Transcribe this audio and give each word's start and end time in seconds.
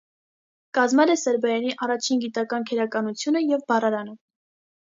Կազմել 0.77 1.13
է 1.15 1.17
սերբերենի 1.23 1.75
առաջին 1.87 2.23
գիտական 2.25 2.67
քերականությունը 2.73 3.45
և 3.53 3.65
բառարանը։ 3.71 4.21